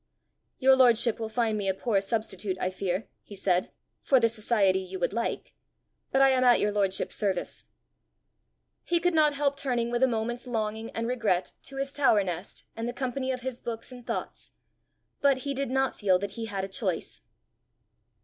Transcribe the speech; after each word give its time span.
"Your 0.57 0.75
lordship 0.75 1.19
will 1.19 1.29
find 1.29 1.55
me 1.59 1.69
a 1.69 1.75
poor 1.75 2.01
substitute, 2.01 2.57
I 2.59 2.71
fear," 2.71 3.07
he 3.21 3.35
said, 3.35 3.71
"for 4.01 4.19
the 4.19 4.29
society 4.29 4.79
you 4.79 4.97
would 4.99 5.13
like. 5.13 5.53
But 6.11 6.23
I 6.23 6.29
am 6.31 6.43
at 6.43 6.59
your 6.59 6.71
lordship's 6.71 7.15
service." 7.15 7.65
He 8.83 8.99
could 8.99 9.13
not 9.13 9.35
help 9.35 9.57
turning 9.57 9.91
with 9.91 10.01
a 10.01 10.07
moment's 10.07 10.47
longing 10.47 10.89
and 10.95 11.07
regret 11.07 11.51
to 11.65 11.75
his 11.75 11.91
tower 11.93 12.23
nest 12.23 12.63
and 12.75 12.89
the 12.89 12.93
company 12.93 13.31
of 13.31 13.41
his 13.41 13.61
books 13.61 13.91
and 13.91 14.03
thoughts; 14.03 14.49
but 15.19 15.37
he 15.45 15.53
did 15.53 15.69
not 15.69 15.99
feel 15.99 16.17
that 16.17 16.31
he 16.31 16.45
had 16.47 16.63
a 16.63 16.67
choice. 16.67 17.21